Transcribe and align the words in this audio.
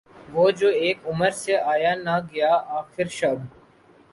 وہ 0.33 0.45
جو 0.59 0.69
اک 0.77 0.97
عمر 1.09 1.31
سے 1.41 1.53
آیا 1.73 1.93
نہ 2.05 2.15
گیا 2.29 2.51
آخر 2.79 3.07
شب 3.17 3.37